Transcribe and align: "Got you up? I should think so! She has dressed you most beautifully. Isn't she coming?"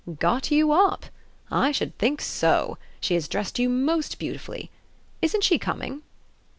"Got 0.17 0.49
you 0.49 0.71
up? 0.71 1.05
I 1.51 1.71
should 1.71 1.95
think 1.99 2.21
so! 2.21 2.79
She 2.99 3.13
has 3.13 3.27
dressed 3.27 3.59
you 3.59 3.69
most 3.69 4.17
beautifully. 4.17 4.71
Isn't 5.21 5.43
she 5.43 5.59
coming?" 5.59 6.01